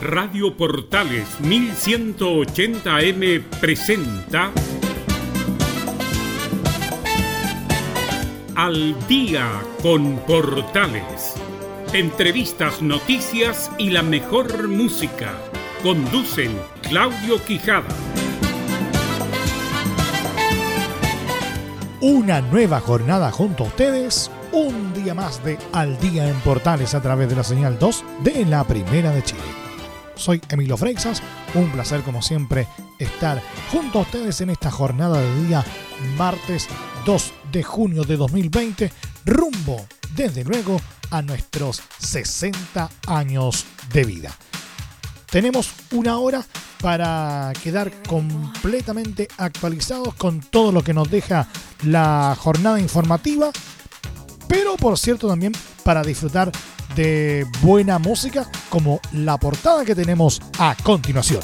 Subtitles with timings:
[0.00, 4.50] Radio Portales 1180M presenta
[8.54, 9.46] Al día
[9.82, 11.34] con Portales.
[11.92, 15.34] Entrevistas, noticias y la mejor música.
[15.82, 17.94] Conducen Claudio Quijada.
[22.00, 24.30] Una nueva jornada junto a ustedes.
[24.52, 28.46] Un día más de Al día en Portales a través de la señal 2 de
[28.46, 29.59] la Primera de Chile.
[30.20, 31.22] Soy Emilio Freixas.
[31.54, 33.42] Un placer, como siempre, estar
[33.72, 35.64] junto a ustedes en esta jornada de día
[36.18, 36.68] martes
[37.06, 38.92] 2 de junio de 2020,
[39.24, 40.78] rumbo, desde luego,
[41.10, 44.36] a nuestros 60 años de vida.
[45.30, 46.44] Tenemos una hora
[46.82, 51.48] para quedar completamente actualizados con todo lo que nos deja
[51.84, 53.50] la jornada informativa,
[54.46, 56.52] pero por cierto también para disfrutar
[56.94, 61.40] de buena música como la portada que tenemos a continuación.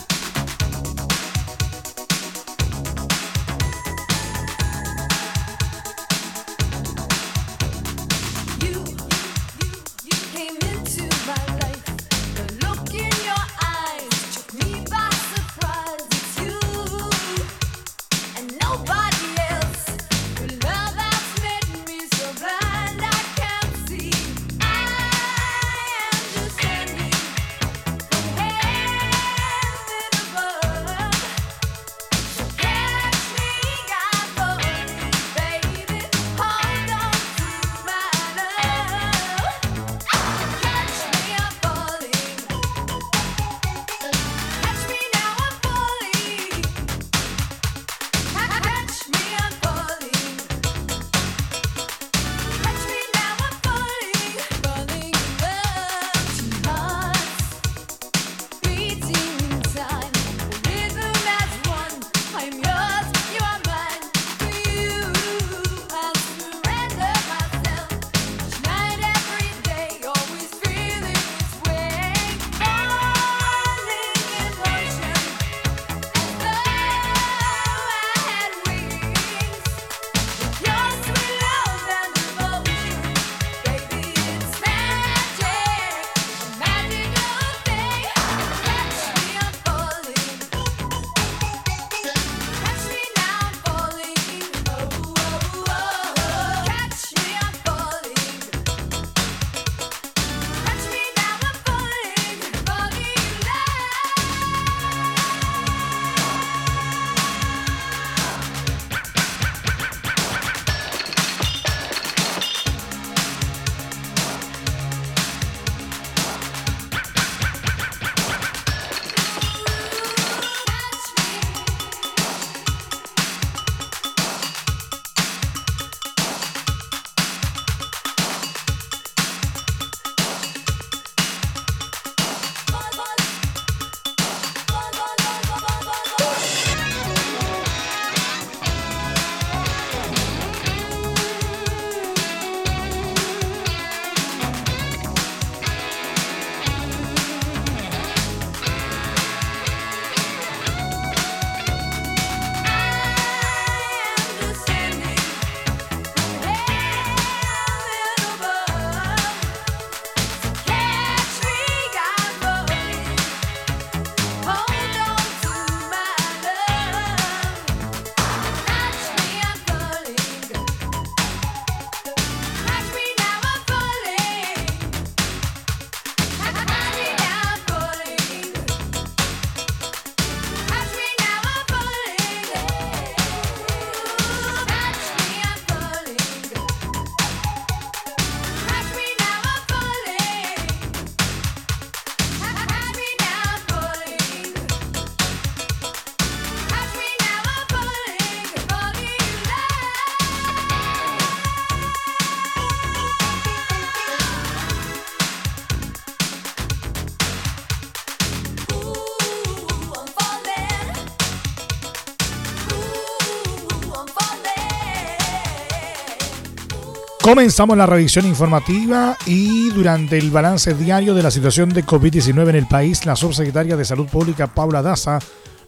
[217.26, 222.54] Comenzamos la revisión informativa y durante el balance diario de la situación de COVID-19 en
[222.54, 225.18] el país, la subsecretaria de Salud Pública, Paula Daza,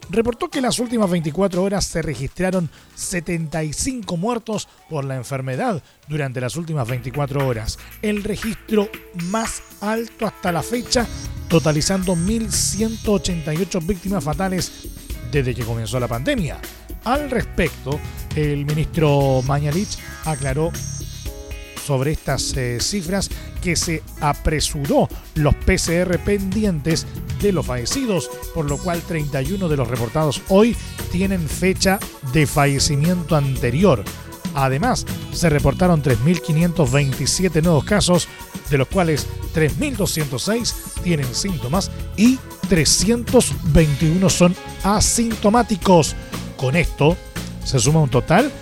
[0.08, 6.40] reportó que en las últimas 24 horas se registraron 75 muertos por la enfermedad durante
[6.40, 8.88] las últimas 24 horas, el registro
[9.24, 11.08] más alto hasta la fecha
[11.48, 14.86] totalizando 1.188 víctimas fatales
[15.32, 16.60] desde que comenzó la pandemia.
[17.02, 17.98] Al respecto,
[18.36, 20.70] el ministro Mañalich aclaró
[21.88, 23.30] sobre estas eh, cifras
[23.62, 27.06] que se apresuró los PCR pendientes
[27.40, 30.76] de los fallecidos, por lo cual 31 de los reportados hoy
[31.10, 31.98] tienen fecha
[32.34, 34.04] de fallecimiento anterior.
[34.54, 38.28] Además, se reportaron 3.527 nuevos casos,
[38.68, 42.38] de los cuales 3.206 tienen síntomas y
[42.68, 44.54] 321 son
[44.84, 46.14] asintomáticos.
[46.58, 47.16] Con esto
[47.64, 48.52] se suma un total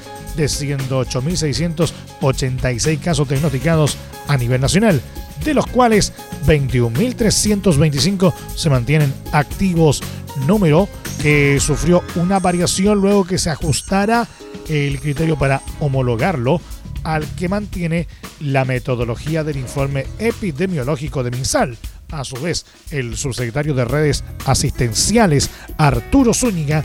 [0.44, 3.97] 108.686 casos diagnosticados
[4.29, 5.00] a nivel nacional,
[5.44, 6.12] de los cuales
[6.47, 10.00] 21.325 se mantienen activos,
[10.47, 10.88] número
[11.23, 14.29] que sufrió una variación luego que se ajustara
[14.69, 16.61] el criterio para homologarlo
[17.05, 18.06] al que mantiene
[18.41, 21.79] la metodología del informe epidemiológico de MinSal.
[22.11, 26.85] A su vez, el subsecretario de redes asistenciales, Arturo Zúñiga,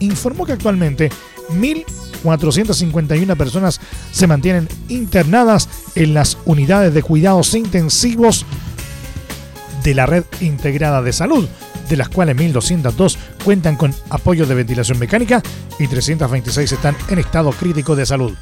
[0.00, 1.10] informó que actualmente
[1.50, 3.80] 1.451 personas
[4.12, 8.46] se mantienen internadas en las unidades de cuidados intensivos
[9.82, 11.46] de la red integrada de salud,
[11.88, 15.42] de las cuales 1.202 cuentan con apoyo de ventilación mecánica
[15.78, 18.34] y 326 están en estado crítico de salud.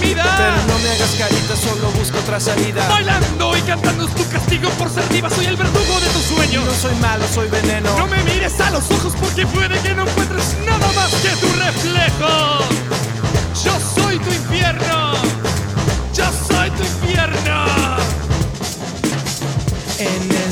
[0.00, 2.88] Pero no me hagas carita, solo busco otra salida.
[2.88, 5.28] Bailando y cantando es tu castigo por ser diva.
[5.30, 6.64] Soy el verdugo de tus sueños.
[6.64, 7.96] No soy malo, soy veneno.
[7.98, 11.52] No me mires a los ojos porque puede que no encuentres nada más que tu
[11.52, 12.64] reflejo.
[13.64, 15.12] Yo soy tu infierno.
[16.14, 17.66] Yo soy tu infierno.
[19.98, 20.47] En el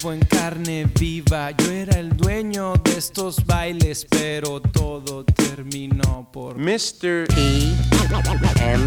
[0.00, 1.50] verbo en carne viva.
[1.50, 7.26] Yo era el dueño de estos bailes, pero todo terminó por Mr.
[7.36, 7.72] E
[8.60, 8.84] M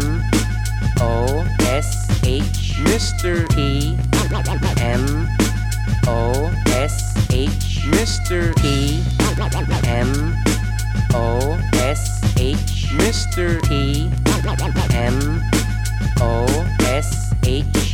[1.00, 1.88] O S
[2.22, 3.46] H Mr.
[3.56, 3.96] E
[4.80, 5.28] M
[6.06, 8.54] O S H Mr.
[8.64, 9.02] E
[9.86, 10.12] M
[11.14, 13.60] O S H Mr.
[13.70, 14.08] E
[14.92, 15.40] M
[16.20, 16.46] O
[16.80, 17.93] S H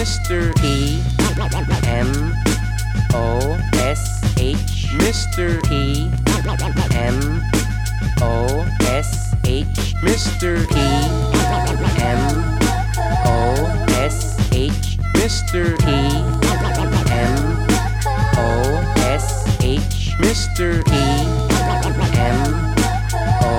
[0.00, 0.56] Mr.
[0.56, 1.02] P
[1.86, 2.32] M
[3.12, 5.62] O S H Mr.
[5.68, 6.10] P
[6.96, 7.42] M
[8.22, 10.66] O S H Mr.
[10.70, 10.76] P
[12.00, 12.22] M
[13.28, 13.52] O
[14.00, 15.76] S H Mr.
[15.80, 15.90] P
[17.12, 17.34] M
[18.38, 18.48] O
[19.04, 20.82] S H Mr.
[20.86, 20.90] P
[22.16, 22.40] M
[23.44, 23.52] O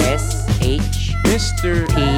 [0.00, 0.26] S
[0.60, 1.86] H Mr.
[1.94, 2.13] P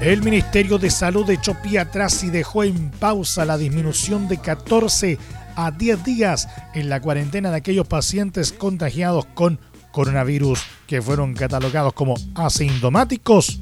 [0.00, 5.18] El Ministerio de Salud echó pie atrás y dejó en pausa la disminución de 14
[5.56, 9.58] a 10 días en la cuarentena de aquellos pacientes contagiados con
[9.90, 13.60] coronavirus que fueron catalogados como asintomáticos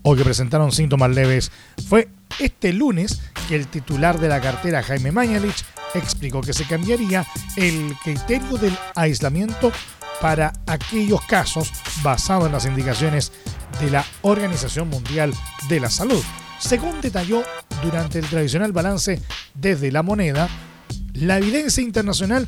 [0.00, 1.52] o que presentaron síntomas leves.
[1.88, 5.62] Fue este lunes que el titular de la cartera, Jaime Mañalich,
[5.94, 9.72] explicó que se cambiaría el criterio del aislamiento
[10.20, 11.70] para aquellos casos
[12.02, 13.32] basado en las indicaciones
[13.80, 15.32] de la Organización Mundial
[15.68, 16.22] de la Salud.
[16.58, 17.42] Según detalló
[17.82, 19.20] durante el tradicional balance
[19.54, 20.48] desde la moneda,
[21.14, 22.46] la evidencia internacional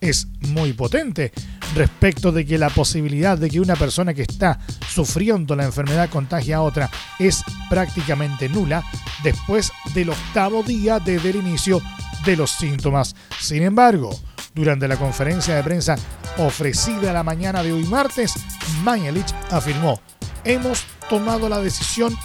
[0.00, 1.32] es muy potente
[1.74, 6.52] respecto de que la posibilidad de que una persona que está sufriendo la enfermedad contagie
[6.52, 8.84] a otra es prácticamente nula
[9.22, 11.80] después del octavo día desde el inicio
[12.24, 13.14] de los síntomas.
[13.40, 14.18] Sin embargo,
[14.54, 15.96] durante la conferencia de prensa
[16.38, 18.34] ofrecida la mañana de hoy martes,
[18.82, 20.00] Mañalich afirmó,
[20.44, 22.16] hemos tomado la decisión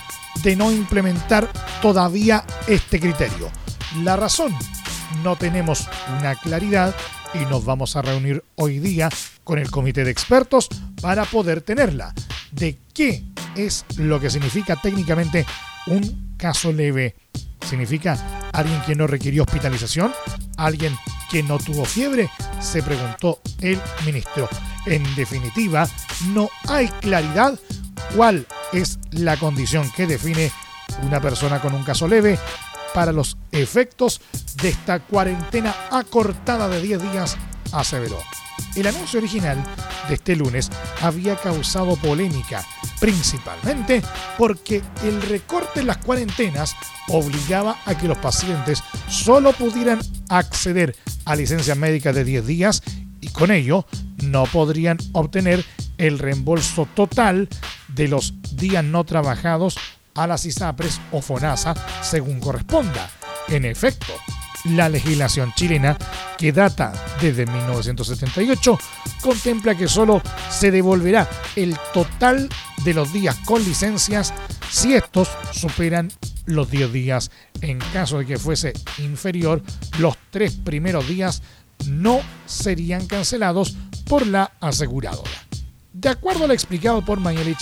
[0.44, 1.51] de no implementar
[1.82, 3.50] todavía este criterio.
[4.03, 4.53] La razón,
[5.24, 5.88] no tenemos
[6.20, 6.96] una claridad
[7.34, 9.10] y nos vamos a reunir hoy día
[9.44, 10.70] con el comité de expertos
[11.01, 12.13] para poder tenerla.
[12.51, 13.24] ¿De qué
[13.56, 15.46] es lo que significa técnicamente
[15.88, 17.15] un caso leve?
[17.68, 20.13] ¿Significa alguien que no requirió hospitalización?
[20.58, 20.96] ¿Alguien
[21.29, 22.29] que no tuvo fiebre?
[22.60, 24.50] Se preguntó el ministro.
[24.86, 25.88] En definitiva,
[26.34, 27.58] no hay claridad
[28.15, 30.51] cuál es la condición que define
[31.03, 32.39] una persona con un caso leve
[32.94, 34.22] para los efectos
[34.62, 37.38] de esta cuarentena acortada de 10 días,
[37.71, 38.19] aseveró.
[38.75, 39.63] El anuncio original
[40.07, 40.69] de este lunes
[41.01, 42.65] había causado polémica,
[42.99, 44.01] principalmente
[44.38, 46.75] porque el recorte en las cuarentenas
[47.07, 49.99] obligaba a que los pacientes solo pudieran
[50.29, 50.95] acceder
[51.25, 52.83] a licencias médicas de 10 días
[53.21, 53.85] y con ello
[54.23, 55.63] no podrían obtener
[55.97, 57.49] el reembolso total
[57.88, 59.77] de los días no trabajados
[60.15, 63.09] a las ISAPRES o FONASA según corresponda.
[63.47, 64.13] En efecto,
[64.65, 65.97] la legislación chilena,
[66.37, 68.77] que data desde 1978,
[69.21, 72.49] contempla que solo se devolverá el total
[72.83, 74.33] de los días con licencias
[74.69, 76.11] si estos superan
[76.45, 77.31] los 10 días.
[77.61, 79.61] En caso de que fuese inferior,
[79.97, 81.41] los tres primeros días
[81.87, 83.75] no serían cancelados
[84.05, 85.29] por la aseguradora.
[85.93, 87.59] De acuerdo a lo explicado por Mañelich,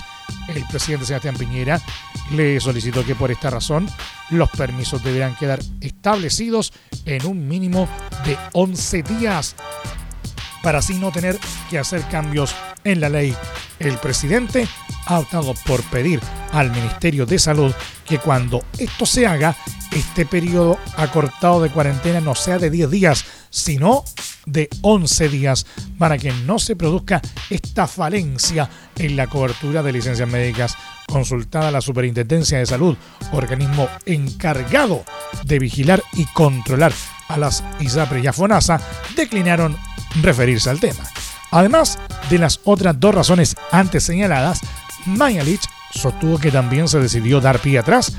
[0.47, 1.81] el presidente Sebastián Piñera
[2.31, 3.89] le solicitó que por esta razón
[4.29, 6.73] los permisos deberán quedar establecidos
[7.05, 7.87] en un mínimo
[8.25, 9.55] de 11 días
[10.61, 12.53] para así no tener que hacer cambios
[12.83, 13.35] en la ley.
[13.79, 14.67] El presidente
[15.05, 16.19] ha optado por pedir
[16.51, 17.73] al Ministerio de Salud
[18.05, 19.55] que cuando esto se haga,
[19.91, 24.03] este periodo acortado de cuarentena no sea de 10 días, sino
[24.47, 25.67] de 11 días,
[25.99, 30.75] para que no se produzca esta falencia en la cobertura de licencias médicas.
[31.07, 32.97] Consultada la Superintendencia de Salud,
[33.31, 35.03] organismo encargado
[35.43, 36.93] de vigilar y controlar
[37.27, 38.81] a las ISAPRE y a FONASA,
[39.15, 39.77] declinaron
[40.21, 41.03] referirse al tema.
[41.51, 41.99] Además
[42.29, 44.61] de las otras dos razones antes señaladas,
[45.05, 45.61] Mañalich
[45.93, 48.17] sostuvo que también se decidió dar pie atrás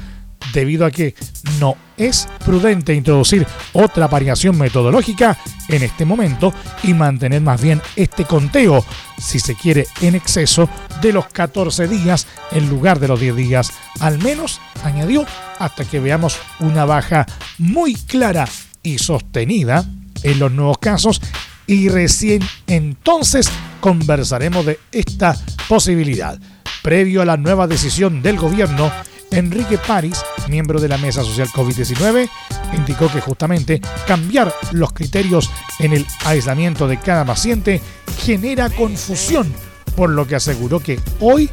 [0.53, 1.15] debido a que
[1.61, 5.37] no es prudente introducir otra variación metodológica
[5.69, 6.53] en este momento
[6.83, 8.85] y mantener más bien este conteo,
[9.19, 10.69] si se quiere, en exceso
[11.03, 15.27] de los 14 días en lugar de los 10 días, al menos, añadió,
[15.59, 17.27] hasta que veamos una baja
[17.59, 18.49] muy clara
[18.83, 19.85] y sostenida
[20.23, 21.21] en los nuevos casos
[21.67, 23.51] y recién entonces
[23.81, 25.37] conversaremos de esta
[25.69, 26.39] posibilidad.
[26.83, 28.91] Previo a la nueva decisión del gobierno,
[29.31, 32.29] Enrique París, miembro de la Mesa Social COVID-19,
[32.77, 37.81] indicó que justamente cambiar los criterios en el aislamiento de cada paciente
[38.21, 39.53] genera confusión,
[39.97, 41.51] por lo que aseguró que hoy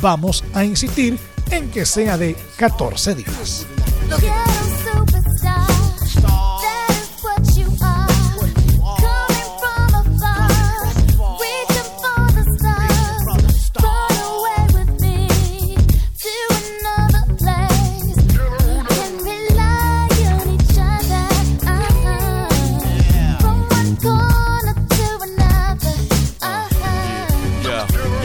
[0.00, 1.18] vamos a insistir
[1.50, 3.66] en que sea de 14 días.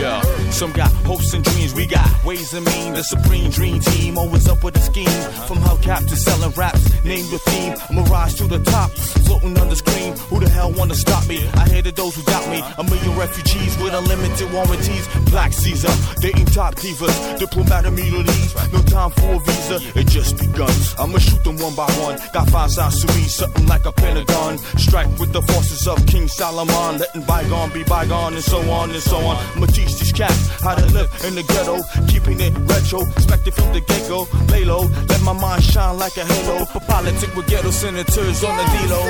[0.04, 1.74] go hopes and dreams.
[1.74, 4.18] We got ways and mean, the supreme dream team.
[4.18, 5.22] Always up with a scheme.
[5.48, 7.74] From hubcap to selling raps, name your theme.
[8.06, 8.92] Rise to the top,
[9.26, 10.16] floating on the screen.
[10.30, 11.48] Who the hell wanna stop me?
[11.56, 12.62] I hated those who doubt me.
[12.78, 15.08] A million refugees with unlimited warranties.
[15.32, 18.54] Black Caesar, dating top divas, diplomat immunities.
[18.72, 20.76] No time for a visa, it just begun.
[21.00, 22.20] I'ma shoot them one by one.
[22.34, 24.58] Got five sides to me, something like a pentagon.
[24.78, 29.02] Strike with the forces of King Solomon, letting bygone be bygone, and so on and
[29.02, 29.38] so on.
[29.56, 33.74] I'ma teach these cats how to live in the ghetto, keeping it retro, expected from
[33.74, 34.28] the get go.
[34.50, 36.66] Lay low, let my mind shine like a halo.
[36.66, 39.02] For politics with ghetto senators on the D-Lo.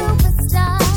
[0.54, 0.94] One,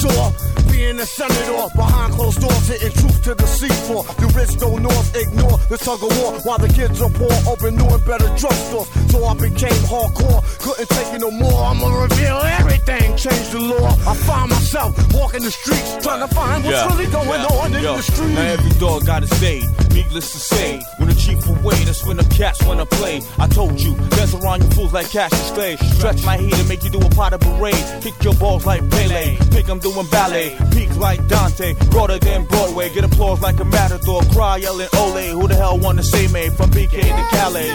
[0.00, 0.32] sore.
[0.72, 4.02] Being a senator behind closed doors, hitting truth to the seafloor.
[4.16, 7.32] The rich go north, ignore the tug of war while the kids are poor.
[7.46, 10.40] Open new and better drugstores, so I became hardcore.
[10.64, 11.64] Couldn't take it no more.
[11.68, 13.88] I'ma reveal everything, change the law.
[14.08, 17.96] I find myself walking the streets, trying to find what's really going on in Yo,
[17.96, 18.34] the street.
[18.34, 19.60] Now every dog got his day.
[20.00, 23.20] Needless to say, when the chief away, that's when the cats wanna play.
[23.38, 25.76] I told you, dance around you fools like Cassius Clay.
[25.76, 27.84] Stretch my heat and make you do a pot of parade.
[28.00, 29.36] Kick your balls like Pele.
[29.52, 30.56] Think I'm doing ballet.
[30.72, 31.74] Peak like Dante.
[31.90, 32.88] Broader than Broadway.
[32.94, 34.22] Get applause like a matador.
[34.32, 35.38] Cry yelling Ole.
[35.38, 36.48] Who the hell wanna say me?
[36.48, 37.68] From BK to Calais.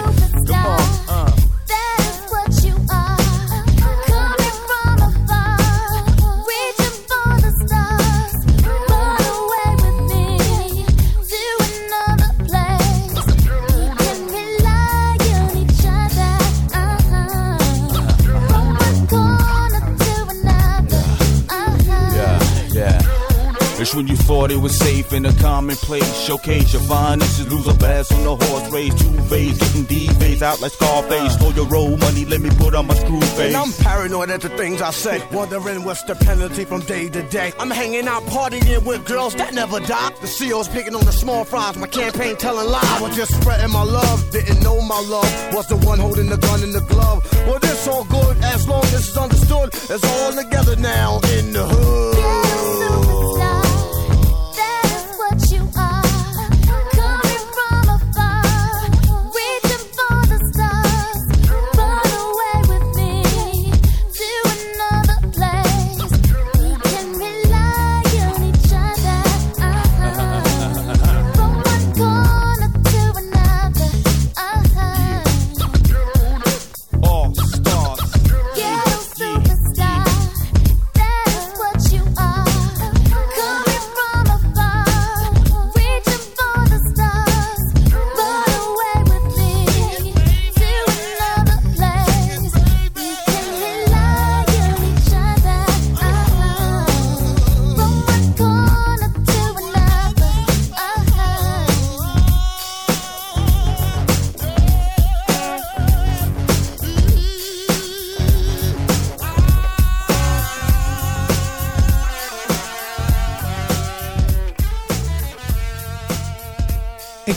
[0.48, 0.75] Come on,
[24.46, 26.20] thought it was safe in a commonplace.
[26.20, 28.94] Showcase your finest, lose a bass on the horse race.
[28.94, 31.36] Two phase, getting D phase out like Scarface.
[31.38, 33.56] For your roll money, let me put on my screw face.
[33.56, 37.24] And I'm paranoid at the things I say, wondering what's the penalty from day to
[37.24, 37.54] day.
[37.58, 40.10] I'm hanging out partying with girls that never die.
[40.22, 43.02] The CEO's picking on the small fries, my campaign telling lies.
[43.02, 46.62] Was just spreading my love, didn't know my love was the one holding the gun
[46.62, 47.26] in the glove.
[47.48, 49.70] Well, this all good as long as it's understood.
[49.74, 52.15] It's all together now in the hood.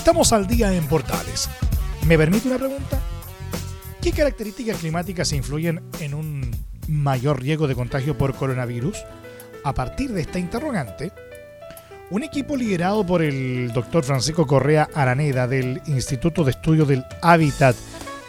[0.08, 1.50] Estamos al día en Portales.
[2.06, 2.98] ¿Me permite una pregunta?
[4.00, 6.50] ¿Qué características climáticas influyen en un
[6.88, 8.96] mayor riesgo de contagio por coronavirus?
[9.64, 11.12] A partir de esta interrogante,
[12.08, 17.76] un equipo liderado por el doctor Francisco Correa Araneda del Instituto de Estudio del Hábitat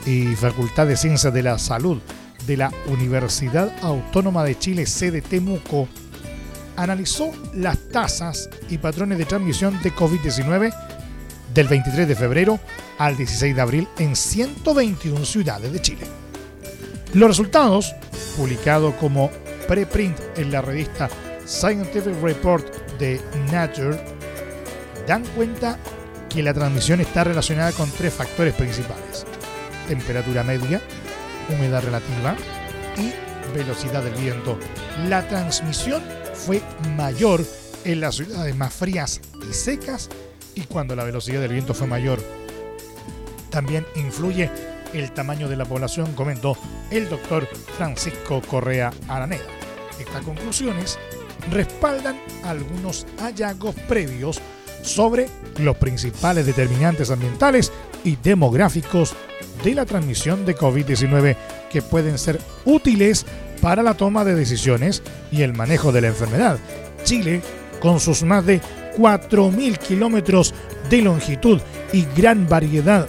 [0.05, 2.01] y Facultad de Ciencias de la Salud
[2.45, 5.87] de la Universidad Autónoma de Chile, sede Temuco,
[6.75, 10.73] analizó las tasas y patrones de transmisión de COVID-19
[11.53, 12.59] del 23 de febrero
[12.97, 16.07] al 16 de abril en 121 ciudades de Chile.
[17.13, 17.95] Los resultados,
[18.37, 19.31] publicados como
[19.67, 21.09] preprint en la revista
[21.45, 22.65] Scientific Report
[22.99, 23.19] de
[23.51, 23.99] Nature,
[25.07, 25.77] dan cuenta
[26.29, 29.25] que la transmisión está relacionada con tres factores principales.
[29.87, 30.81] Temperatura media,
[31.49, 32.35] humedad relativa
[32.97, 33.11] y
[33.57, 34.59] velocidad del viento.
[35.07, 36.03] La transmisión
[36.35, 36.61] fue
[36.95, 37.43] mayor
[37.83, 40.09] en las ciudades más frías y secas
[40.59, 42.19] y cuando la velocidad del viento fue mayor.
[43.49, 44.51] También influye
[44.93, 46.57] el tamaño de la población, comentó
[46.91, 49.45] el doctor Francisco Correa Araneda.
[49.99, 50.99] Estas conclusiones
[51.51, 54.39] respaldan algunos hallazgos previos
[54.81, 57.71] sobre los principales determinantes ambientales
[58.03, 59.15] y demográficos
[59.63, 61.35] de la transmisión de COVID-19
[61.69, 63.25] que pueden ser útiles
[63.61, 66.57] para la toma de decisiones y el manejo de la enfermedad.
[67.03, 67.41] Chile,
[67.81, 68.61] con sus más de
[68.99, 70.53] 4.000 kilómetros
[70.89, 71.61] de longitud
[71.93, 73.07] y gran variedad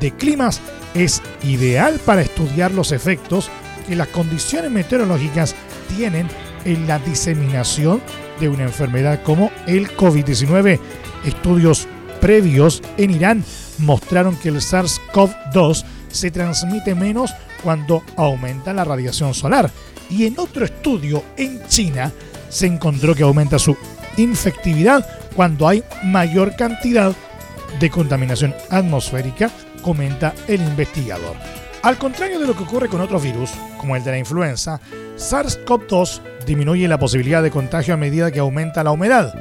[0.00, 0.60] de climas,
[0.94, 3.50] es ideal para estudiar los efectos
[3.86, 5.54] que las condiciones meteorológicas
[5.96, 6.28] tienen
[6.64, 8.02] en la diseminación
[8.40, 10.78] de una enfermedad como el COVID-19.
[11.24, 11.86] Estudios
[12.20, 13.44] previos en Irán
[13.78, 19.70] mostraron que el SARS-CoV-2 se transmite menos cuando aumenta la radiación solar.
[20.10, 22.12] Y en otro estudio en China
[22.48, 23.76] se encontró que aumenta su
[24.16, 25.06] infectividad
[25.38, 27.14] cuando hay mayor cantidad
[27.78, 31.36] de contaminación atmosférica, comenta el investigador.
[31.84, 34.80] Al contrario de lo que ocurre con otros virus, como el de la influenza,
[35.16, 39.32] SARS-CoV-2 disminuye la posibilidad de contagio a medida que aumenta la humedad.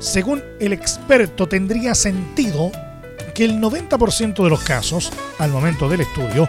[0.00, 2.70] Según el experto, tendría sentido
[3.34, 6.46] que el 90% de los casos, al momento del estudio,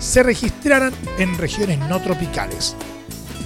[0.00, 2.74] se registraran en regiones no tropicales.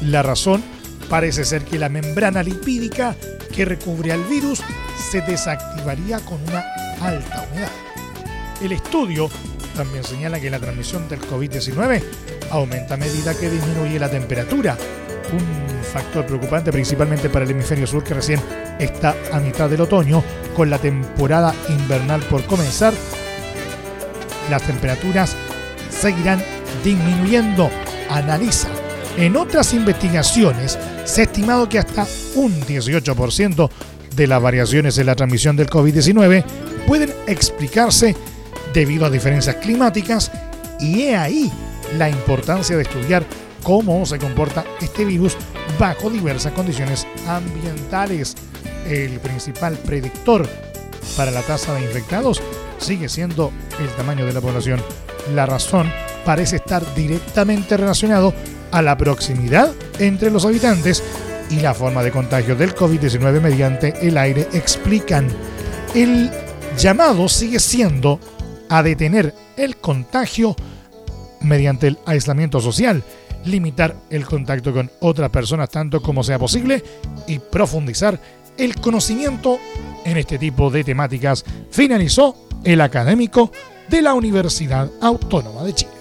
[0.01, 0.65] La razón
[1.11, 3.15] parece ser que la membrana lipídica
[3.57, 4.63] que recubre al virus
[5.11, 6.63] se desactivaría con una
[7.01, 7.71] alta humedad.
[8.61, 9.31] El estudio
[9.75, 12.03] también señala que la transmisión del COVID-19
[12.51, 14.77] aumenta a medida que disminuye la temperatura,
[15.33, 18.41] un factor preocupante principalmente para el hemisferio sur que recién
[18.79, 20.23] está a mitad del otoño,
[20.55, 22.93] con la temporada invernal por comenzar.
[24.51, 25.35] Las temperaturas
[25.91, 26.43] seguirán
[26.85, 27.71] disminuyendo,
[28.11, 28.69] analiza.
[29.17, 33.71] En otras investigaciones se ha estimado que hasta un 18%
[34.15, 36.45] de las variaciones en la transmisión del COVID-19
[36.87, 38.17] pueden explicarse
[38.75, 40.31] debido a diferencias climáticas
[40.81, 41.51] y he ahí
[41.97, 43.25] la importancia de estudiar
[43.63, 45.37] cómo se comporta este virus
[45.79, 48.35] bajo diversas condiciones ambientales.
[48.87, 50.49] El principal predictor
[51.17, 52.43] para la tasa de infectados
[52.79, 54.83] sigue siendo el tamaño de la población.
[55.35, 55.91] La razón
[56.25, 58.35] parece estar directamente relacionado
[58.73, 61.03] a la proximidad entre los habitantes
[61.51, 65.29] y la forma de contagio del COVID-19 mediante el aire, explican.
[65.95, 66.31] El
[66.77, 68.21] llamado sigue siendo
[68.69, 70.57] a detener el contagio
[71.41, 73.03] mediante el aislamiento social,
[73.45, 76.83] limitar el contacto con otras personas tanto como sea posible
[77.27, 78.21] y profundizar
[78.59, 79.59] el conocimiento
[80.05, 83.53] en este tipo de temáticas, finalizó el académico
[83.89, 85.96] de la Universidad Autónoma de Chile.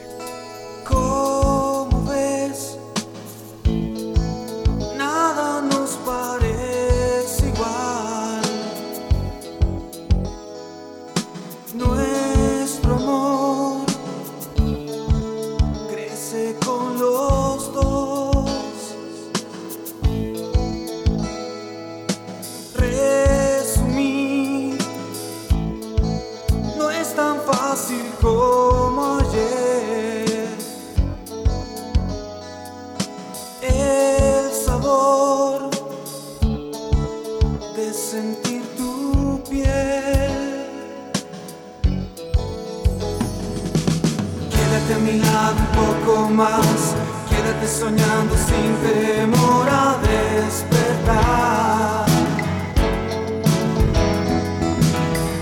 [46.15, 52.05] Quédate soñando sin temor a despertar.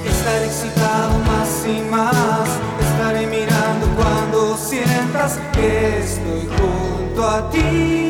[0.04, 2.50] Estaré excitado más y más.
[2.82, 8.03] Estaré mirando cuando sientas que estoy junto a ti.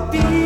[0.00, 0.45] be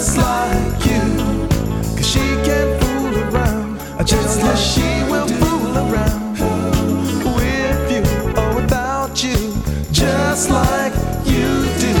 [0.00, 1.02] Just like you.
[1.94, 3.78] Cause she can't fool around.
[3.98, 6.38] I Just like she will fool around
[7.36, 8.02] with you
[8.40, 9.36] or without you.
[9.92, 10.94] Just like
[11.26, 11.48] you
[11.84, 11.92] do.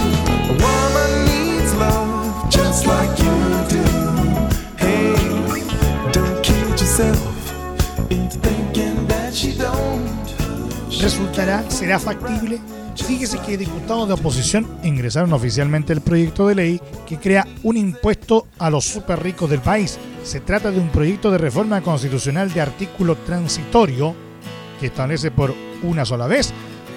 [0.48, 3.36] A woman needs love just like you
[3.74, 3.84] do.
[4.82, 5.12] Hey,
[6.10, 7.20] don't kid yourself
[8.10, 10.08] into thinking that she don't.
[11.02, 12.79] ¿Resultará, será factible?
[13.06, 18.46] Fíjese que diputados de oposición ingresaron oficialmente el proyecto de ley que crea un impuesto
[18.58, 19.98] a los super ricos del país.
[20.22, 24.14] Se trata de un proyecto de reforma constitucional de artículo transitorio
[24.78, 26.52] que establece por una sola vez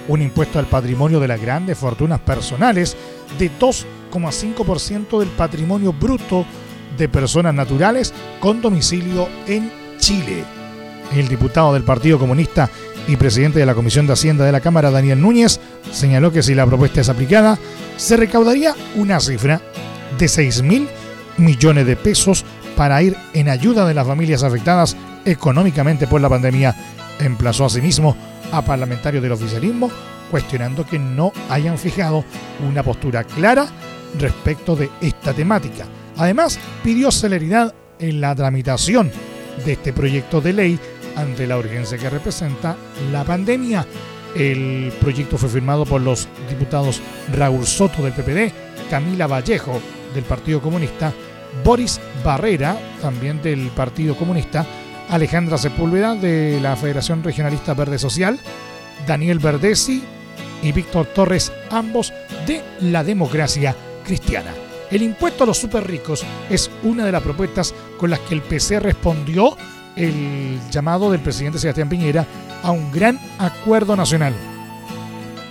[0.08, 2.96] un impuesto al patrimonio de las grandes fortunas personales
[3.38, 6.44] de 2,5% del patrimonio bruto
[6.96, 10.44] de personas naturales con domicilio en Chile.
[11.12, 12.70] El diputado del Partido Comunista
[13.06, 15.60] y presidente de la Comisión de Hacienda de la Cámara, Daniel Núñez,
[15.92, 17.58] señaló que si la propuesta es aplicada,
[17.96, 19.60] se recaudaría una cifra
[20.18, 20.88] de 6 mil
[21.36, 22.44] millones de pesos
[22.76, 26.74] para ir en ayuda de las familias afectadas económicamente por la pandemia.
[27.18, 28.16] Emplazó asimismo
[28.52, 29.90] a parlamentarios del oficialismo
[30.30, 32.24] cuestionando que no hayan fijado
[32.66, 33.66] una postura clara
[34.18, 35.86] respecto de esta temática.
[36.16, 39.10] Además, pidió celeridad en la tramitación
[39.64, 40.78] de este proyecto de ley
[41.16, 42.76] ante la urgencia que representa
[43.12, 43.86] la pandemia.
[44.34, 47.00] El proyecto fue firmado por los diputados
[47.32, 48.52] Raúl Soto del PPD,
[48.90, 49.80] Camila Vallejo
[50.12, 51.12] del Partido Comunista,
[51.62, 54.66] Boris Barrera, también del Partido Comunista,
[55.10, 58.40] Alejandra Sepúlveda de la Federación Regionalista Verde Social,
[59.06, 60.02] Daniel Verdesi
[60.62, 62.12] y Víctor Torres, ambos
[62.46, 64.50] de la democracia cristiana.
[64.90, 68.42] El impuesto a los super ricos es una de las propuestas con las que el
[68.42, 69.56] PC respondió
[69.96, 72.26] el llamado del presidente Sebastián Piñera
[72.62, 74.34] a un gran acuerdo nacional,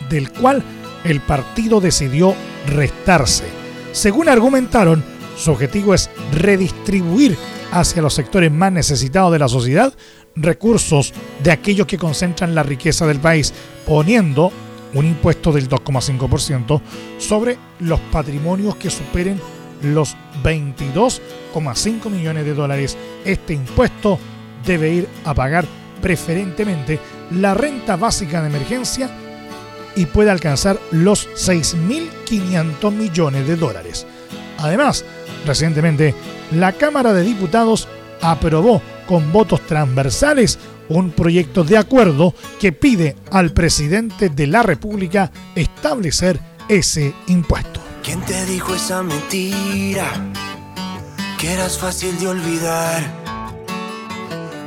[0.10, 0.63] del cual
[1.03, 2.36] el partido decidió
[2.67, 3.45] restarse.
[3.91, 5.03] Según argumentaron,
[5.38, 7.38] su objetivo es redistribuir
[7.71, 9.93] hacia los sectores más necesitados de la sociedad
[10.36, 13.53] recursos de aquellos que concentran la riqueza del país,
[13.86, 14.51] poniendo
[14.93, 16.82] un impuesto del 2,5%
[17.17, 19.39] sobre los patrimonios que superen
[19.82, 22.97] los 22,5 millones de dólares.
[23.25, 24.19] Este impuesto
[24.65, 25.65] debe ir a pagar
[26.02, 26.99] preferentemente
[27.32, 29.10] la renta básica de emergencia
[29.95, 34.06] y puede alcanzar los 6.500 millones de dólares.
[34.58, 35.06] Además,
[35.45, 36.15] recientemente
[36.52, 37.88] la Cámara de Diputados
[38.21, 45.32] aprobó con votos transversales un proyecto de acuerdo que pide al presidente de la República
[45.56, 47.82] establecer ese impuesto.
[48.04, 50.06] ¿Quién te dijo esa mentira?
[51.39, 53.23] Que eras fácil de olvidar.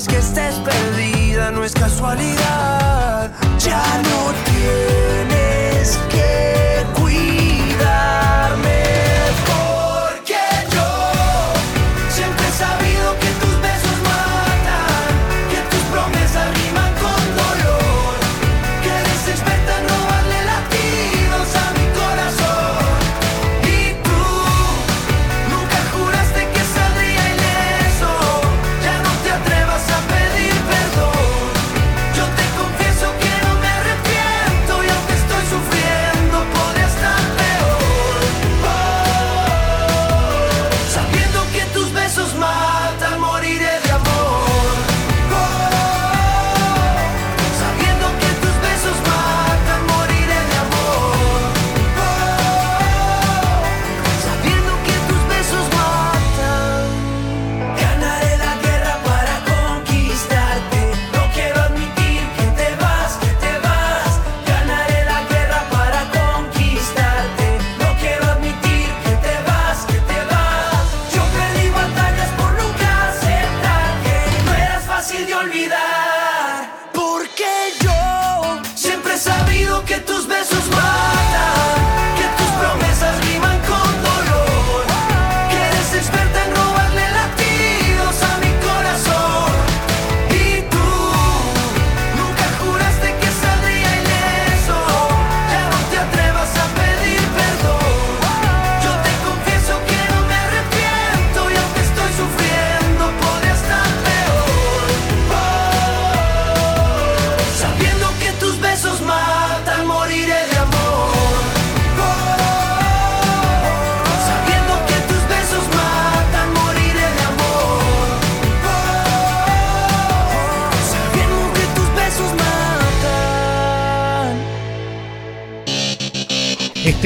[0.00, 3.30] es que estés perdida, no es casualidad.
[3.58, 5.29] Ya no tienes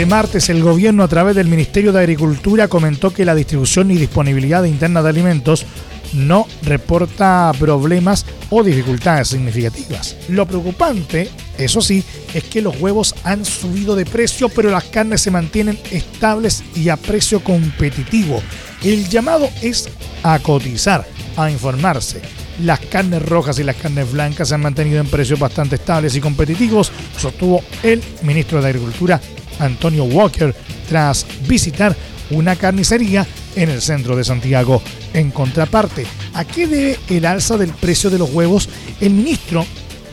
[0.05, 3.94] Este martes el gobierno a través del Ministerio de Agricultura comentó que la distribución y
[3.94, 5.64] disponibilidad interna de alimentos
[6.12, 10.14] no reporta problemas o dificultades significativas.
[10.28, 15.22] Lo preocupante, eso sí, es que los huevos han subido de precio, pero las carnes
[15.22, 18.42] se mantienen estables y a precio competitivo.
[18.82, 19.88] El llamado es
[20.22, 21.07] a cotizar,
[21.38, 22.20] a informarse.
[22.62, 26.20] Las carnes rojas y las carnes blancas se han mantenido en precios bastante estables y
[26.20, 29.18] competitivos, sostuvo el ministro de Agricultura
[29.59, 30.55] Antonio Walker
[30.88, 31.96] tras visitar
[32.30, 33.26] una carnicería
[33.57, 34.82] en el centro de Santiago.
[35.12, 38.68] En contraparte, ¿a qué debe el alza del precio de los huevos?
[39.00, 39.66] El ministro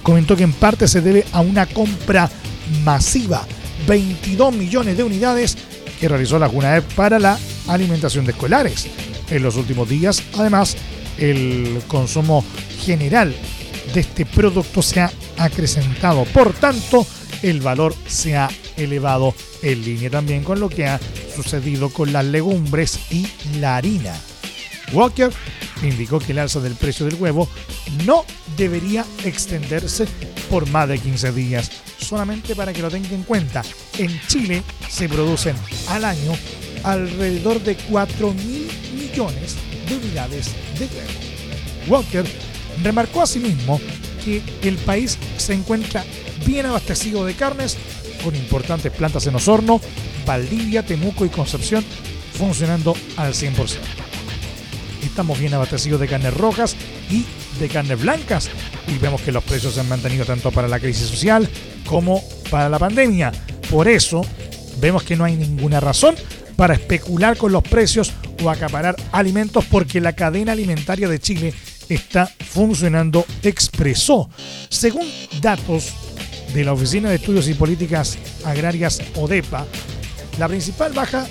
[0.04, 2.30] comentó que en parte se debe a una compra
[2.84, 3.46] masiva,
[3.88, 5.58] 22 millones de unidades
[6.00, 7.38] que realizó la JUNAEP para la
[7.68, 8.88] alimentación de escolares.
[9.30, 10.76] En los últimos días, además,
[11.18, 12.44] el consumo
[12.84, 13.34] general
[13.94, 16.26] de este producto se ha acrecentado.
[16.26, 17.06] Por tanto,
[17.42, 21.00] el valor se ha elevado en línea también con lo que ha
[21.36, 23.28] sucedido con las legumbres y
[23.60, 24.14] la harina.
[24.94, 25.32] Walker
[25.84, 27.48] indicó que el alza del precio del huevo
[28.06, 28.26] no
[28.58, 30.06] debería extenderse
[30.50, 31.72] por más de 15 días.
[31.98, 33.64] Solamente para que lo tengan en cuenta,
[33.98, 35.56] en Chile se producen
[35.90, 36.34] al año
[36.84, 39.56] alrededor de 4 mil millones
[39.88, 41.32] de unidades de huevo.
[41.88, 42.26] Walker
[42.84, 43.80] remarcó asimismo
[44.24, 46.04] que el país se encuentra
[46.46, 47.78] bien abastecido de carnes
[48.24, 49.82] con importantes plantas en Osorno,
[50.26, 51.84] Valdivia, Temuco y Concepción
[52.34, 53.78] funcionando al 100%.
[55.04, 56.76] Estamos bien abastecidos de carnes rojas
[57.10, 57.26] y
[57.60, 58.50] de carnes blancas
[58.88, 61.50] y vemos que los precios se han mantenido tanto para la crisis social
[61.86, 63.32] como para la pandemia.
[63.70, 64.26] Por eso
[64.80, 66.16] vemos que no hay ninguna razón
[66.56, 68.14] para especular con los precios
[68.44, 71.54] o acaparar alimentos porque la cadena alimentaria de Chile
[71.94, 74.30] está funcionando, expresó.
[74.70, 75.08] Según
[75.42, 75.92] datos
[76.54, 79.66] de la Oficina de Estudios y Políticas Agrarias ODEPA,
[80.40, 81.26] la principal baja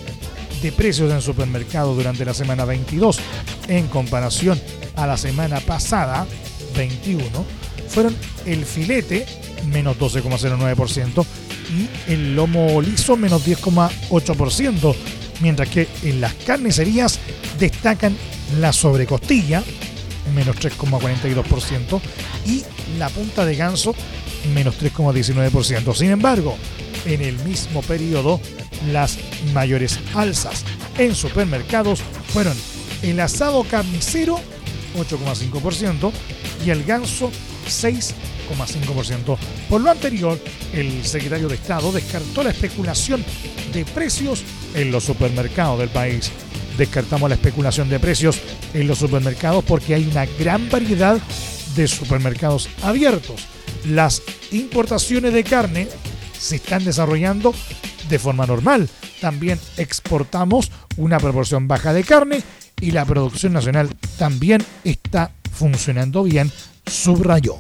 [0.63, 3.19] de precios en supermercados durante la semana 22
[3.69, 4.61] en comparación
[4.97, 6.27] a la semana pasada,
[6.77, 7.25] 21,
[7.89, 8.15] fueron
[8.47, 9.27] el filete,
[9.73, 11.25] menos 12,09%,
[11.71, 14.95] y el lomo liso, menos 10,8%,
[15.41, 17.19] mientras que en las carnicerías
[17.59, 18.17] destacan
[18.61, 19.63] la sobrecostilla,
[20.31, 22.01] menos 3,42%,
[22.47, 22.65] y
[22.99, 23.95] la punta de ganso,
[24.55, 25.95] menos 3,19%.
[25.95, 26.57] Sin embargo,
[27.05, 28.41] en el mismo periodo,
[28.93, 29.19] las
[29.53, 30.65] mayores alzas
[30.99, 32.57] en supermercados fueron
[33.03, 34.39] el asado carnicero,
[34.97, 36.13] 8,5%,
[36.65, 37.31] y el ganso,
[37.67, 39.39] 6,5%.
[39.69, 40.39] Por lo anterior,
[40.73, 43.25] el secretario de Estado descartó la especulación
[43.73, 44.43] de precios
[44.75, 46.31] en los supermercados del país.
[46.81, 48.41] Descartamos la especulación de precios
[48.73, 51.21] en los supermercados porque hay una gran variedad
[51.77, 53.43] de supermercados abiertos.
[53.85, 55.89] Las importaciones de carne
[56.39, 57.53] se están desarrollando
[58.09, 58.89] de forma normal.
[59.21, 62.43] También exportamos una proporción baja de carne
[62.81, 66.51] y la producción nacional también está funcionando bien,
[66.87, 67.57] subrayó.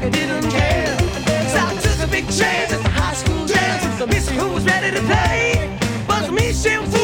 [0.00, 0.96] I didn't care.
[1.50, 4.30] So I took a big chance at the high school dance.
[4.30, 5.76] Who was ready to play
[6.08, 6.52] was me.
[6.52, 6.97] She was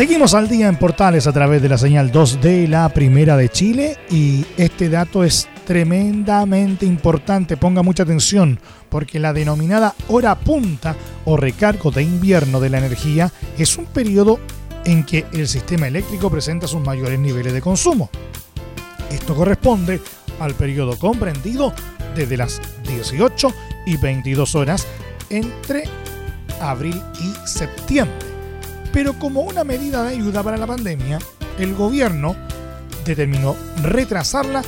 [0.00, 3.50] Seguimos al día en Portales a través de la señal 2 de la Primera de
[3.50, 10.96] Chile y este dato es tremendamente importante, ponga mucha atención, porque la denominada hora punta
[11.26, 14.40] o recargo de invierno de la energía es un periodo
[14.86, 18.08] en que el sistema eléctrico presenta sus mayores niveles de consumo.
[19.10, 20.00] Esto corresponde
[20.38, 21.74] al periodo comprendido
[22.16, 23.52] desde las 18
[23.84, 24.86] y 22 horas
[25.28, 25.84] entre
[26.58, 28.29] abril y septiembre.
[28.92, 31.18] Pero como una medida de ayuda para la pandemia,
[31.58, 32.36] el gobierno
[33.04, 34.62] determinó retrasarla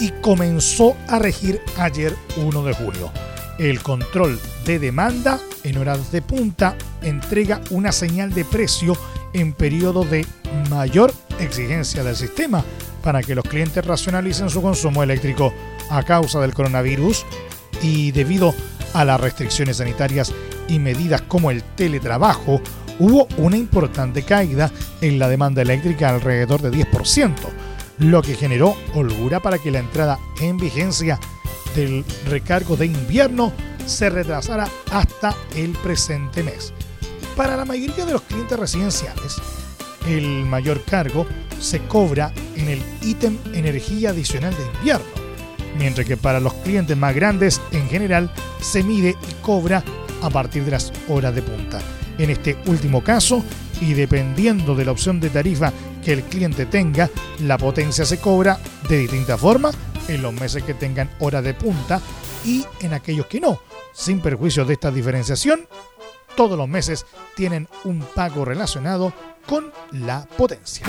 [0.00, 3.10] y comenzó a regir ayer 1 de julio.
[3.58, 8.96] El control de demanda en horas de punta entrega una señal de precio
[9.32, 10.24] en periodo de
[10.70, 12.64] mayor exigencia del sistema
[13.02, 15.52] para que los clientes racionalicen su consumo eléctrico
[15.90, 17.24] a causa del coronavirus
[17.82, 18.54] y debido
[18.94, 20.32] a las restricciones sanitarias
[20.68, 22.60] y medidas como el teletrabajo,
[22.98, 24.70] hubo una importante caída
[25.00, 27.34] en la demanda eléctrica alrededor de 10%,
[27.98, 31.18] lo que generó holgura para que la entrada en vigencia
[31.74, 33.52] del recargo de invierno
[33.86, 36.72] se retrasara hasta el presente mes.
[37.36, 39.36] Para la mayoría de los clientes residenciales,
[40.06, 41.26] el mayor cargo
[41.60, 45.06] se cobra en el ítem energía adicional de invierno,
[45.78, 48.30] mientras que para los clientes más grandes en general
[48.60, 49.82] se mide y cobra
[50.22, 51.80] a partir de las horas de punta.
[52.18, 53.44] En este último caso,
[53.80, 55.72] y dependiendo de la opción de tarifa
[56.04, 57.08] que el cliente tenga,
[57.40, 58.58] la potencia se cobra
[58.88, 59.70] de distinta forma
[60.08, 62.00] en los meses que tengan hora de punta
[62.44, 63.60] y en aquellos que no.
[63.92, 65.68] Sin perjuicio de esta diferenciación,
[66.36, 67.06] todos los meses
[67.36, 69.12] tienen un pago relacionado
[69.46, 70.86] con la potencia.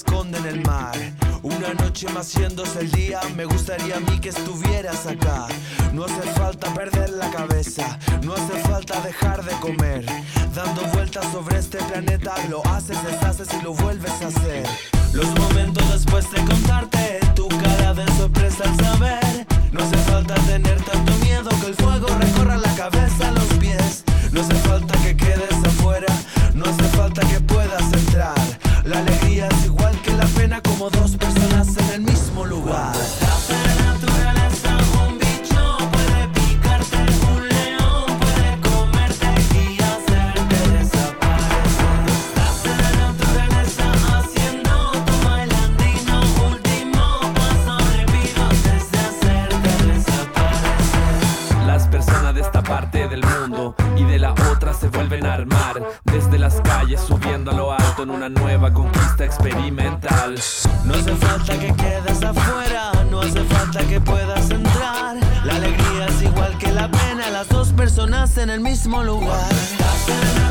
[0.00, 0.96] Esconde en el mar.
[1.42, 5.46] Una noche más yéndose el día, me gustaría a mí que estuvieras acá.
[5.92, 10.06] No hace falta perder la cabeza, no hace falta dejar de comer.
[10.54, 14.66] Dando vueltas sobre este planeta, lo haces, deshaces y lo vuelves a hacer.
[15.12, 19.46] Los momentos después de contarte, tu cara de sorpresa al saber.
[19.72, 24.04] No hace falta tener tanto miedo que el fuego recorra la cabeza a los pies.
[24.32, 26.12] No hace falta que quedes afuera,
[26.54, 28.34] no hace falta que puedas entrar.
[28.84, 29.49] La alegría
[30.50, 31.39] pena como dos personas
[56.04, 60.34] desde las calles subiendo a lo alto en una nueva conquista experimental.
[60.84, 65.16] No hace falta que quedes afuera, no hace falta que puedas entrar.
[65.44, 69.52] La alegría es igual que la pena, las dos personas en el mismo lugar.
[69.52, 70.50] Estás en la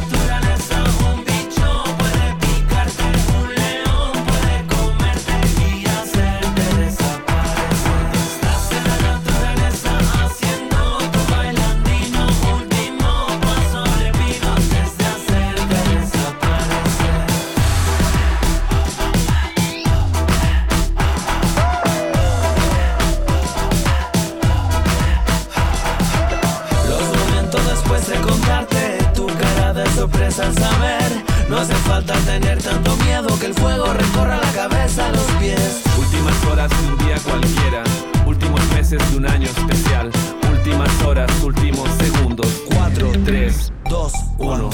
[32.40, 36.88] tener tanto miedo que el fuego recorra la cabeza a los pies Últimas horas de
[36.88, 37.84] un día cualquiera,
[38.26, 40.10] últimos meses de un año especial,
[40.52, 42.48] últimas horas, últimos segundos.
[42.74, 44.70] 4, 3, 2, 1.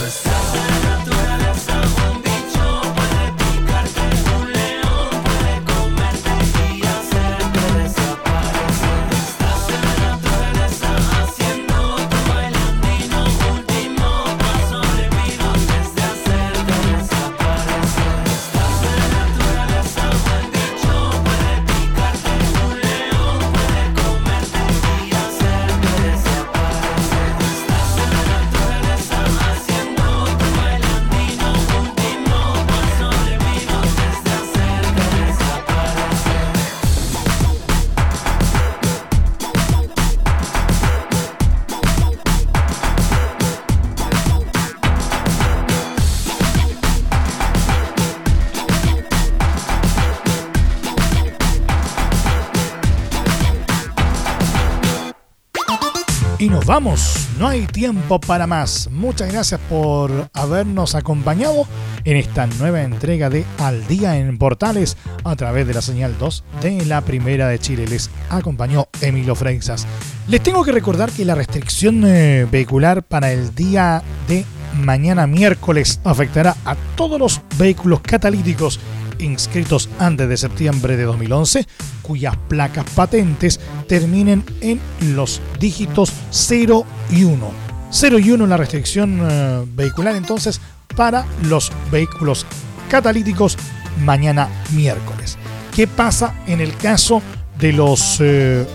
[56.65, 58.89] Vamos, no hay tiempo para más.
[58.91, 61.67] Muchas gracias por habernos acompañado
[62.03, 66.43] en esta nueva entrega de Al Día en Portales a través de la señal 2
[66.61, 67.87] de la Primera de Chile.
[67.87, 69.85] Les acompañó Emilio Freixas.
[70.27, 74.45] Les tengo que recordar que la restricción eh, vehicular para el día de
[74.75, 78.79] mañana miércoles afectará a todos los vehículos catalíticos
[79.19, 81.67] inscritos antes de septiembre de 2011,
[82.01, 84.79] cuyas placas patentes terminen en
[85.15, 87.51] los dígitos 0 y 1.
[87.91, 90.59] 0 y 1 la restricción eh, vehicular entonces
[90.95, 92.45] para los vehículos
[92.89, 93.57] catalíticos
[94.03, 95.37] mañana miércoles.
[95.75, 97.21] ¿Qué pasa en el caso
[97.59, 98.65] de los eh,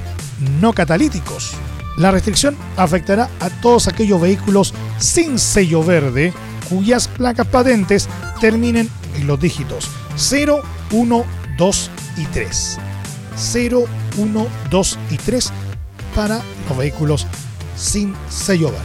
[0.60, 1.54] no catalíticos?
[1.96, 6.32] La restricción afectará a todos aquellos vehículos sin sello verde
[6.68, 8.08] cuyas placas patentes
[8.40, 9.90] terminen en los dígitos
[10.20, 10.62] 0,
[10.92, 11.24] 1,
[11.56, 12.78] 2 y 3.
[13.36, 13.84] 0,
[14.18, 15.52] 1, 2 y 3
[16.14, 17.26] para los vehículos
[17.74, 18.84] sin sello verde.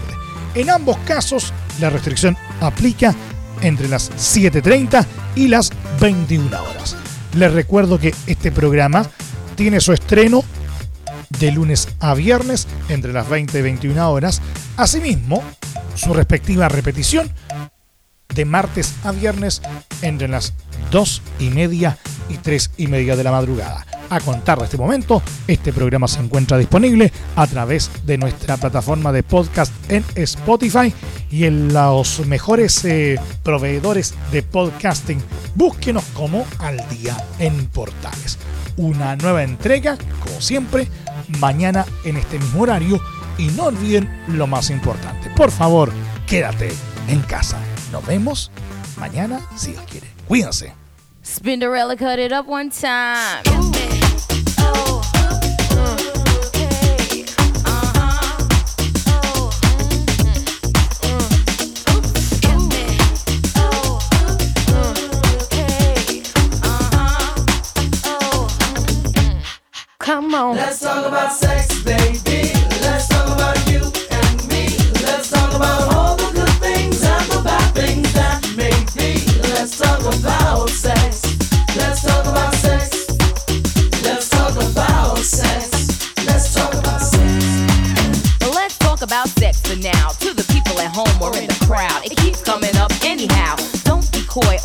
[0.55, 3.13] En ambos casos, la restricción aplica
[3.61, 5.05] entre las 7.30
[5.35, 6.95] y las 21 horas.
[7.33, 9.05] Les recuerdo que este programa
[9.55, 10.45] tiene su estreno
[11.39, 14.41] de lunes a viernes entre las 20 y 21 horas.
[14.77, 15.43] Asimismo,
[15.95, 17.29] su respectiva repetición
[18.35, 19.61] de martes a viernes
[20.01, 20.53] entre las
[20.91, 21.97] 2 y media
[22.29, 23.85] y 3 y media de la madrugada.
[24.09, 29.11] A contar de este momento, este programa se encuentra disponible a través de nuestra plataforma
[29.11, 30.93] de podcast en Spotify
[31.31, 35.21] y en los mejores eh, proveedores de podcasting.
[35.55, 38.37] Búsquenos como al día en portales.
[38.77, 40.87] Una nueva entrega, como siempre,
[41.39, 43.01] mañana en este mismo horario.
[43.37, 45.29] Y no olviden lo más importante.
[45.35, 45.91] Por favor,
[46.25, 46.71] quédate
[47.09, 47.57] en casa.
[47.95, 48.51] Nos vemos
[48.97, 50.07] mañana si Dios quiere.
[50.27, 50.73] Cuídense.
[51.23, 53.41] Spinderella cut it up one time.
[69.99, 70.57] Come on.
[70.57, 71.94] Let's talk about sex, baby.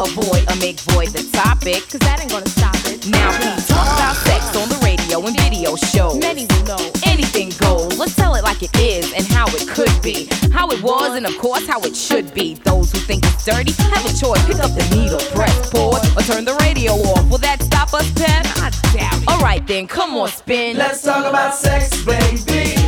[0.01, 3.07] Avoid, or make void the topic, cause that ain't gonna stop it.
[3.09, 6.19] Now, please talk about sex on the radio and video shows.
[6.19, 7.99] Many will know anything goes.
[7.99, 10.29] Let's tell it like it is and how it could be.
[10.51, 12.55] How it was, and of course, how it should be.
[12.55, 14.45] Those who think it's dirty have a choice.
[14.47, 17.29] Pick up the needle, press pause, or turn the radio off.
[17.31, 18.47] Will that stop us, Pep?
[18.57, 19.29] I doubt it.
[19.29, 20.77] Alright then, come on, spin.
[20.77, 22.80] Let's talk about sex, baby.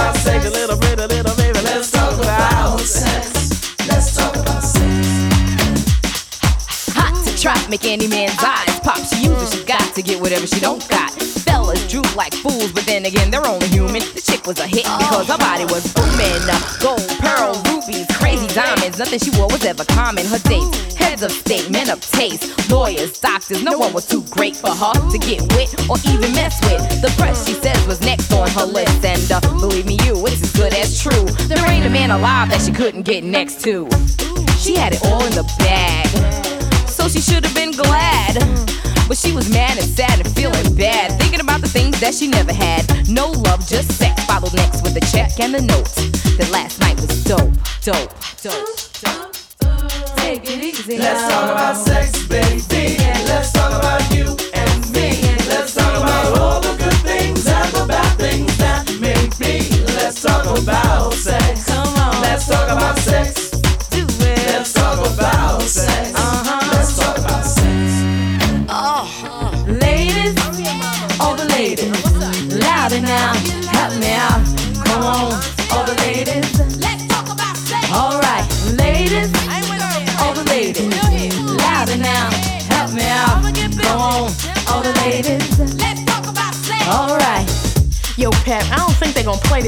[0.00, 0.46] About sex.
[0.46, 1.60] A little bit, a little baby.
[1.60, 3.86] Let's talk about sex.
[3.88, 4.84] Let's talk about sex.
[6.96, 8.98] Hot to trap, make any man's eyes pop.
[8.98, 11.12] She uses, she got to get whatever she don't got.
[11.44, 14.02] Fellas droop like fools, but then again, they're only human.
[14.16, 16.40] The chick was a hit because her body was booming.
[16.80, 18.19] Gold, pearl, rubies, crazy
[18.60, 18.98] diamonds.
[18.98, 20.26] Nothing she wore was ever common.
[20.26, 23.62] Her dates, heads of state, men of taste, lawyers, doctors.
[23.62, 26.82] No one was too great for her to get with or even mess with.
[27.00, 29.04] The press, she says, was next on her list.
[29.04, 31.24] And uh, believe me, you, it's as good as true.
[31.48, 33.88] There ain't a man alive that she couldn't get next to.
[34.58, 36.08] She had it all in the bag
[36.86, 38.69] so she should have been glad.
[39.10, 42.28] But she was mad and sad and feeling bad, thinking about the things that she
[42.28, 42.86] never had.
[43.08, 44.24] No love, just sex.
[44.24, 45.90] Followed next with the check and the note.
[46.38, 47.50] That last night was dope,
[47.82, 48.68] dope, dope,
[49.02, 49.34] dope.
[50.14, 50.98] Take it easy.
[50.98, 52.98] Let's talk about sex, baby.
[53.26, 54.09] Let's talk about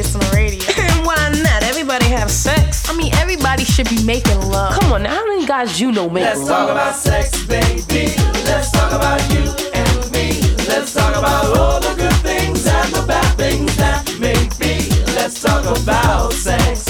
[0.03, 1.05] think they're gonna play this on the radio.
[1.05, 1.63] Why not?
[1.63, 2.89] Everybody have sex.
[2.89, 4.79] I mean, everybody should be making love.
[4.79, 6.49] Come on, now, how many guys you know make Let's love?
[6.49, 8.15] talk about sex, baby.
[8.45, 9.45] Let's talk about you
[9.75, 10.41] and me.
[10.69, 14.89] Let's talk about all the good things and the bad things that may be.
[15.15, 16.87] Let's talk about sex.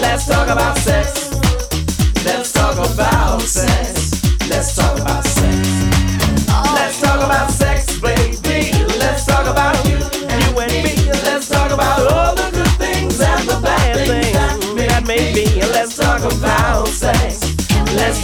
[0.00, 1.30] Let's talk about sex.
[2.24, 4.01] Let's talk about sex.